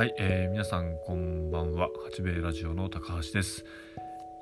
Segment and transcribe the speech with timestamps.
[0.00, 1.90] はい、えー、皆さんこんばんは。
[2.06, 3.66] 八兵衛ラジオの高橋です。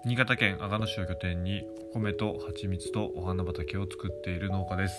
[0.05, 4.95] 新潟県阿賀野市を拠点にお米と蜂蜜とお花畑を作っている農家です。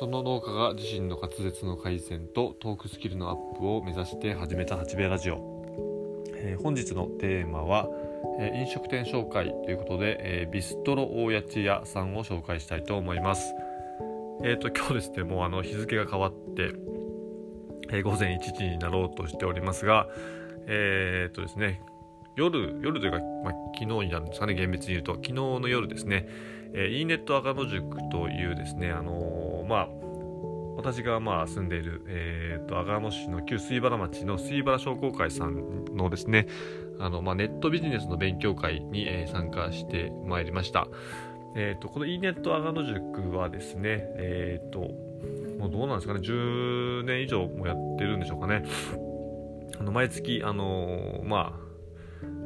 [0.00, 5.36] その農家が自身の滑舌の改善とトークスキルのアップを目指して始めた八兵衛ラジオ、
[6.34, 7.88] えー、本日のテーマは、
[8.40, 13.54] えー、飲食店紹介ということで、えー、ビストロ大家地屋さんを紹介したいと思います。
[14.42, 16.72] えっ、と今日ですねもうあの日付が変わって
[17.90, 20.08] えー、午前1時になろうとしておりますが、
[20.66, 21.80] えー、っとですね、
[22.36, 26.28] 夜、夜というか、まあ、昨日になるんですかね、厳密に言うと、昨日の夜ですね、
[26.74, 29.88] えー、e ネット赤野塾というですね、あのー、まあ、
[30.76, 36.46] 私がまあ住んでいる、えーと、阿賀野市の旧水原町の水原商工会さんのですね
[37.00, 40.86] あの、まあ、ネットビジネスの勉強会に、えー、参加してまいりました。
[41.58, 45.05] えーと、この e ネット阿賀野塾はですね、えーと
[45.58, 48.64] もうどうなんですかね、10年以上もやってるんでしょうかね。
[49.78, 51.66] あの毎月、あのー、まあ、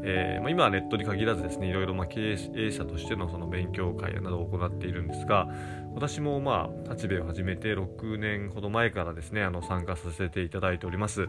[0.03, 5.48] えーまあ、今はネットに限らずですね、いろいろまあ経営者としてのその勉強会などを行っているんですが、
[5.94, 11.27] 私もまあ、立兵を始めて6年ほど前からですね、あの参加させていただいております。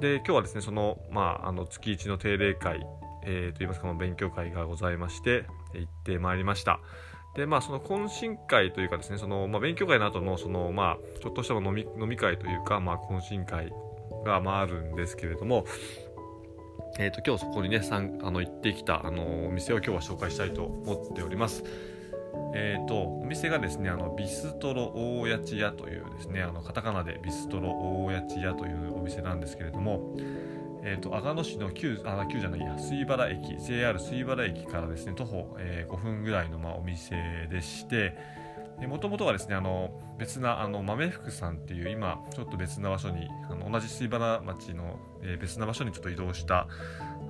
[0.00, 2.86] で、今日はですね、その、まあ、あの月1の定例会、
[3.24, 5.44] えー、といいますか、勉強会がございまして、
[5.74, 6.80] 行ってまいりました。
[7.36, 13.72] でまあその懇親会というかですねその、まあ、勉強会の後のそのまあちょっとした飲み飲み会というかまあ懇親会
[14.24, 15.66] がまああるんですけれども
[16.98, 21.62] えーと、今日そこにねさんあの行ってきたあのお店を今日は紹介したいと思っております。
[22.54, 27.70] えーと、お店がですねあのビストロ大家地屋というですねあのカタカナでビストロ
[28.06, 30.16] 大家地屋というお店なんですけれども、
[30.88, 38.16] えーと、阿賀野市の旧あ旧じゃないや水原駅 JR 水原駅からですね徒歩、えー、5分ぐらいの、まあ、お店でして
[38.86, 46.68] もともとはですねあの別なあの豆福さんっていう今ちょっと別な場所にあの同じ水原町の、えー、別な場所にちょっと移動した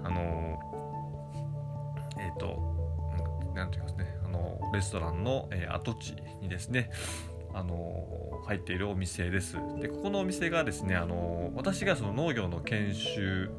[0.04, 0.58] あの
[2.18, 2.60] えっ、ー、と
[3.54, 6.90] 何て言いますねあのレストランの、え、跡地にですね
[7.56, 9.56] あの入っているお店です。
[9.80, 13.50] でここのお店がですねあの私がその農業の研修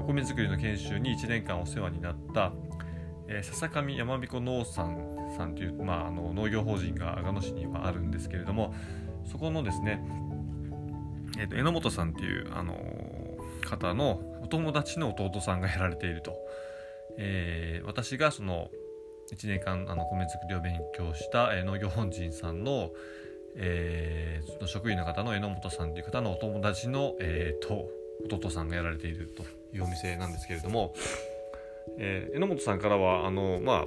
[0.00, 2.52] お米作りの研修に1年間お世話になった、
[3.28, 4.98] えー、笹上山彦農産
[5.36, 8.74] さんという、まあ、あの農業法人が阿賀野市にはあるんですけれども
[9.24, 10.02] そこのですね、
[11.38, 12.76] えーと、榎本さんっていう、あの
[13.62, 16.34] 方のお友達の弟さんがやられていると、
[17.18, 18.70] えー、私がその
[19.32, 22.90] 1年間あの米作りを勉強した、えー、農業本人さんの、
[23.56, 27.88] えー、職員の方の榎本さんという方のお友達の、えーと、
[28.34, 30.94] 弟さんがやられているというお店なんですけれども、
[31.98, 33.84] えー、榎本さんからはあの、まあ、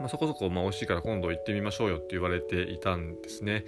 [0.00, 3.64] まあ、そこそこ、まあ、美味しいから今度行ってみましょうよって言われていたんですね。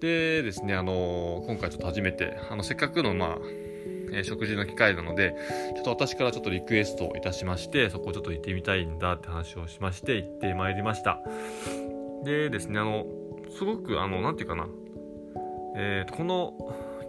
[0.00, 3.67] でですね、あの今回ちょっと初めてあのせっかくの、まあ
[4.12, 5.34] えー、食事の機会なので、
[5.74, 11.20] ちょっと私からちょっとリクエストいたしまして、そこをちょっと行ってみたいんだって話をしまして、行ってまいりました。
[12.24, 13.06] でですね、あの、
[13.56, 14.66] すごく、あの、なんていうかな、
[15.76, 16.54] えー、この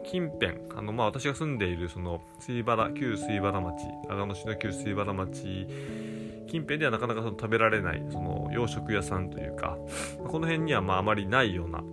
[0.03, 3.75] 近辺、あの、まあ、私が住んでいる、その、水原、旧水原町、
[4.09, 5.67] 阿賀野市の旧水原町、
[6.47, 9.77] 近辺ではなかなかその食べられない、その、洋食屋さんというか、
[10.27, 11.83] この辺には、まあ、あまりないような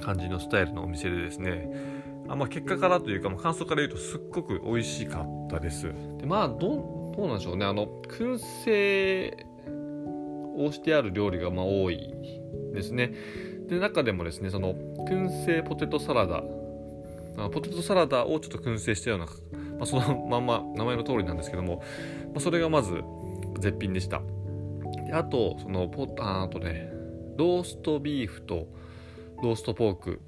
[0.00, 2.01] 感じのスタイルのお店でですね、
[2.32, 5.92] あまあ、結果からというか、まあ、感想から言うとすっごく美味しかったです。
[6.16, 9.46] でまあどどうなんでしょうねあの燻製
[10.56, 12.14] をしてある料理がまあ多い
[12.72, 13.12] ですね。
[13.68, 14.72] で中でもですねその
[15.06, 16.42] 燻製ポテトサラダ
[17.36, 19.32] あポテトサラダをちょっと燻製したような、ま
[19.82, 21.82] あ、そのまんま名前の通りなんですけども、
[22.28, 23.02] まあ、それがまず
[23.58, 24.22] 絶品でした。
[25.06, 26.90] であとそのポああとね
[27.36, 28.68] ローストビーフと
[29.42, 30.20] ローストポーク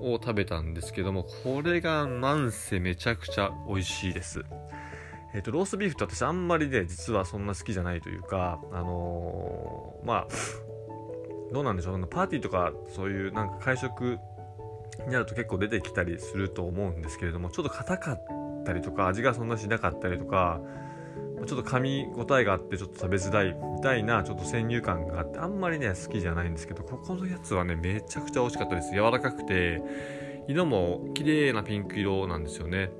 [0.00, 4.44] を食べたんですけども、これがなんせめちゃくちゃ美味しいです。
[5.32, 10.28] えっ、ー、と、ローストビーフって私あんまりね、実はそんな好きじゃないというか、あのー、まあ、
[11.52, 14.18] どうなんでしょう、パーティーとかそういうなんか会食
[15.06, 18.22] になると結構出てきたりすると思うんですけれども、ちょっと硬かっ
[18.64, 20.60] たりとか、味がそんなしなかったりとか、
[21.46, 28.92] ちょっと噛み応えがあってちょっと食べづらいみたいなちょっと先入観があってあんまりね好きじゃないんですけどここのやつはねめちゃくちゃ美味しかったです。
[28.92, 29.82] 柔らかくて
[30.48, 32.90] 色も綺麗なピンク色なんですよね。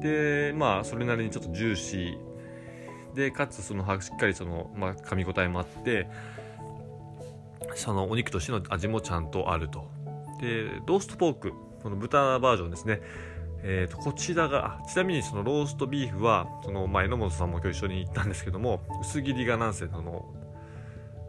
[0.00, 6.08] でまあそれなりにちょっとジューシーでかつそのしっかりその、まあ、噛み応えもあって
[7.74, 9.90] そのお肉としての味もちゃんとあると。
[10.40, 11.52] でローストポーク
[11.82, 13.00] この豚バージョンですね。
[13.62, 20.24] えーと、こちらがちなみにそのローストビーフはその、まあ、榎本さんも今日一緒に行ったんですけども薄切りがなんせあの、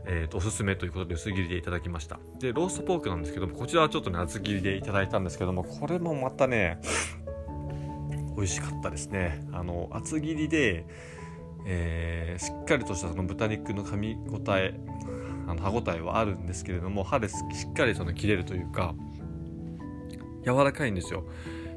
[0.05, 2.19] えーと、おすすめということで薄切りでいただきました。
[2.39, 6.79] でローストポークなんですけどもこちらはちょっとね厚切りでいただいたんですけどもこれもまたね
[8.35, 9.45] 美味しかったですね。
[9.51, 10.85] あの厚切りで、
[11.65, 14.79] えー、しっかりとしたその豚肉の噛み応え
[15.47, 17.35] あの歯ごたえはあるんですけれども歯でし
[17.69, 18.95] っかりその切れるというか
[20.45, 21.25] 柔らかいんですよ。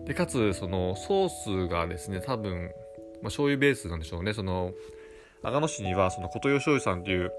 [0.06, 2.70] でかつそのソースがですね多分、まあ、
[3.24, 4.34] 醤油ベースなんでしょうね。
[4.34, 4.72] その
[5.42, 7.32] 阿賀野市にはその琴代醤油さんっていう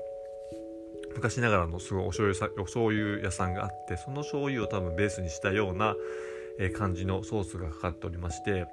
[1.16, 5.96] 昔ながらのすごいお醤油さお醤油屋さんがあってその醤油を多分ベースにしたような、
[6.60, 8.66] え感じのソースがかかっておりまして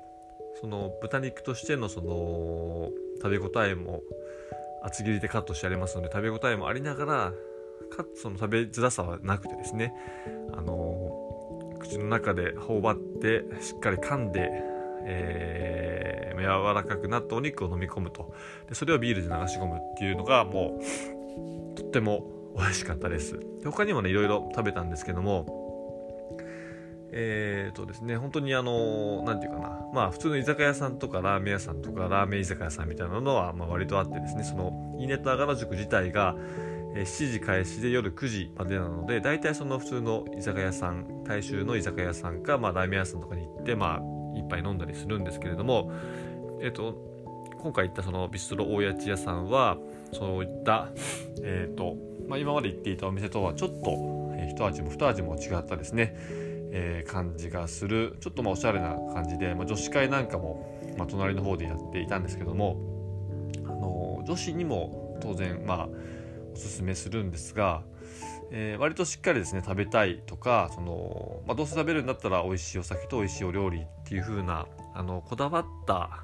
[0.60, 2.90] その豚肉としてのその
[3.20, 4.02] 食べ応えも
[4.84, 7.32] 厚切りでカットしてありますので食べ応えもありながら
[7.90, 9.92] かつその食べづらさはなくてですね。
[10.52, 11.01] あの
[11.92, 14.48] 口の中で頬張ってしっかり噛んで、
[15.04, 18.34] えー、柔らかくなったお肉を飲み込むと。
[18.68, 20.80] でそれをビールで流し込むっていうのがも
[21.74, 22.24] うとっても
[22.56, 23.38] 美味しかったです。
[23.64, 25.60] 他にもねいろいろ食べたんですけども
[27.14, 36.36] えーとですね、本当にあの、なんていうかな、まあ普通の居酒屋さんとかラーメン屋さんとかラーメン居酒屋さんみたいなのは、まあ、割とあってですね、その、イネットアガラ塾自体が、
[36.94, 45.90] 7時開始で夜9時までなので、大体その普通の居酒屋さん、大衆の居酒屋さんか、まあラーメン屋さんとかに行って、まあ一杯飲んだりするんですけれども、
[46.60, 46.94] えっ、ー、と、
[47.60, 49.78] 今回行ったそのビストロ大家地屋さんは、
[50.12, 50.88] そういった、
[51.42, 51.96] え、ー、と、
[52.28, 53.90] まあ今まで行っていたお店とはちょっと、
[54.36, 56.14] えー、一味も二味も違ったですね、
[56.72, 62.76] えー、感じがするちょっとまあおしゃれな感じで、まあ、女子会なんかも、まあ、隣の方でやっていたんですけども、
[63.64, 65.88] あの女子にも当然まあ
[66.52, 67.82] おすすめするんですが、
[68.50, 76.20] えー、割としっかりですね食べたいとかその、まあ、どうせ食べるんだったら美味しいお酒と美味しいお料理っていう風なあのこだわった、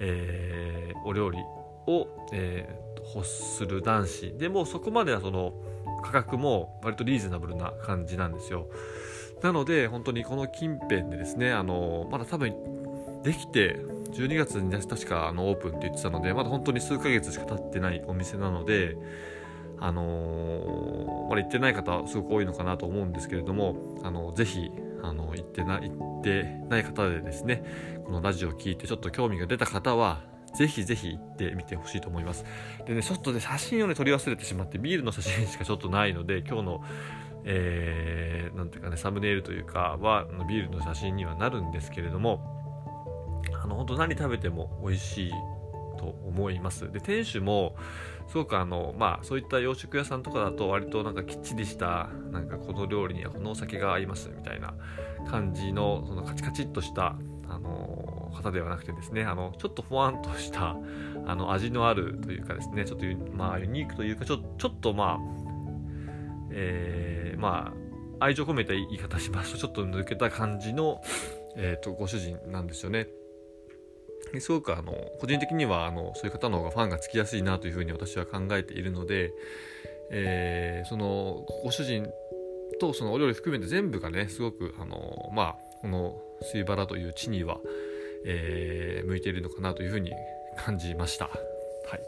[0.00, 1.38] えー、お料理
[1.86, 5.54] を、えー、欲する男子でもそこまではその
[6.02, 8.68] 価格も割とリーズナブルな感じなんですよ。
[9.42, 12.54] なので本当にこの近辺でですねあのまだ多分
[13.22, 13.80] できて
[14.12, 18.96] 12月に確かあのオープンって言ってたのでまだ本当に数ヶ月しか経ってないお店なので
[19.78, 24.70] あのまだ行ってない方すごく多いのかなと思うんですけれどもあのぜひ
[25.02, 27.62] あの行ってな行ってない方でですね
[28.04, 30.20] このラジオを聴いてちょっと興味が出た方は
[30.54, 32.42] ぜひぜひ行ってみてほしいと思います。
[32.86, 36.84] でね、ちょっとね、写真をね、撮り忘れてしまって、ビールの写真しかちょっとないので、今日の
[37.44, 42.57] えー、なんていうかねサムネイルというかはビールの写真にはなるんですけれども
[43.68, 45.32] の本当何食べても美味しい
[45.98, 47.76] と思いますで店主も
[48.28, 54.74] すごくあのまあそういった洋食屋さんとかだと割となんかきっちりしたなんかこの料理にはこのお酒が合いますみたいな
[55.28, 57.16] 感じのそのカチカチっとした
[57.48, 60.76] あの方ではなくてですねあのちょっとふわんとした
[61.26, 65.38] あの味のあるというかですねちょっとまあユニークというかちょちょっとまあ
[66.50, 67.72] えー、ま
[68.20, 71.00] あ愛情込めた言い方しますとちょっと抜けた感じの、
[71.56, 73.08] えーと、ご主人なんですよね。
[74.40, 79.32] すごくあの個人的にはあのそういう方の方がファンがつきやすいなというふうに私は考えているので、
[80.10, 82.06] えー、そのご主人
[82.80, 86.16] とそのお料理含めて全部がねすごくあのまあこの
[86.52, 87.58] 水原という地には、
[88.26, 90.12] えー、向いているのかなというふうに
[90.56, 91.26] 感じました。
[91.26, 92.00] はい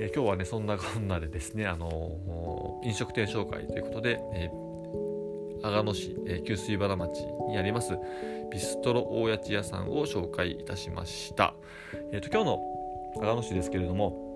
[0.00, 4.69] えー、今日はねそんなこんなでですねあの飲食店紹介ということで、えー、
[5.62, 7.98] 阿賀野市、えー、旧水原町にあります
[8.50, 11.54] ビストロ大家地屋さんを紹介いたしました、
[12.12, 12.60] えーと、今日の
[13.22, 14.28] 阿賀野市ですけれども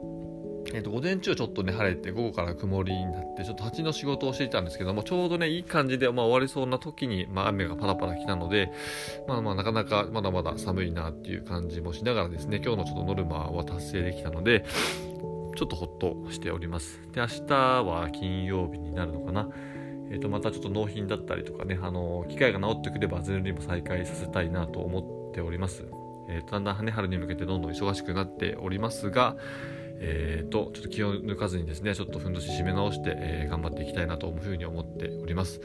[0.72, 8.72] えーと、午前中ちょっとね晴れて午後から曇りになってちょっと蜂の仕事をしていたんですけどもちょうどねいい感じで、まあ、終わりそうな時に、まあ、雨がパラパラ来たので
[9.28, 14.64] まあまあなかなかまだまだ寒いなっていう感じもしながらですね今日のちょっとノルマは達成できたので
[15.56, 17.00] ちょっとほっとしております。
[17.12, 17.54] で、明日
[17.84, 19.48] は金曜日になるのかな。
[20.14, 25.84] え、ー、と、またちょっと納品だったりとかね、あの、機械が治ってくれば、ゼロリも再開させたいなと思っております。
[26.28, 29.36] えー、だんだん羽春に向けてどんどん忙しくなっておりますが、
[29.98, 35.60] えーと、ちょっと気を抜かずにですね、ちょっとふんどし締め直して、えー、頑張っていきたいなというふうに思っております。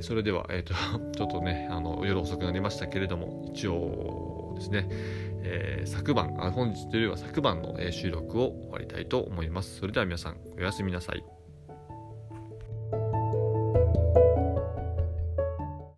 [0.00, 0.72] それでは、えーと、
[1.14, 4.88] ちょっとね、あの夜遅くなりましたけれども、一応ですね、
[5.44, 9.76] えー、昨晩あ、本日というよりは昨晩の、え収録を終わりたいと思います。
[9.76, 11.41] それでは皆さん、おやすみなさい。